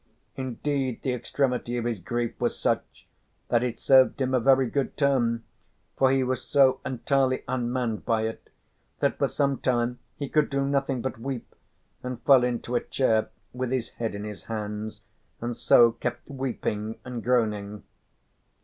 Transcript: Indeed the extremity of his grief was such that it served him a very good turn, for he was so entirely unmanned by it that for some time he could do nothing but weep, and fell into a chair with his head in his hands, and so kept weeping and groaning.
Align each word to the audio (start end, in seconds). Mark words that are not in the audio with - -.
Indeed 0.35 1.03
the 1.03 1.13
extremity 1.13 1.77
of 1.77 1.85
his 1.85 1.99
grief 1.99 2.33
was 2.41 2.57
such 2.57 3.07
that 3.49 3.61
it 3.61 3.79
served 3.79 4.19
him 4.19 4.33
a 4.33 4.39
very 4.39 4.67
good 4.67 4.97
turn, 4.97 5.43
for 5.95 6.09
he 6.09 6.23
was 6.23 6.41
so 6.43 6.79
entirely 6.83 7.43
unmanned 7.47 8.03
by 8.03 8.23
it 8.23 8.49
that 8.99 9.19
for 9.19 9.27
some 9.27 9.59
time 9.59 9.99
he 10.17 10.27
could 10.27 10.49
do 10.49 10.65
nothing 10.65 11.03
but 11.03 11.19
weep, 11.19 11.53
and 12.01 12.19
fell 12.23 12.43
into 12.43 12.75
a 12.75 12.81
chair 12.81 13.29
with 13.53 13.69
his 13.69 13.89
head 13.89 14.15
in 14.15 14.23
his 14.23 14.45
hands, 14.45 15.03
and 15.39 15.55
so 15.55 15.91
kept 15.91 16.27
weeping 16.27 16.97
and 17.05 17.23
groaning. 17.23 17.83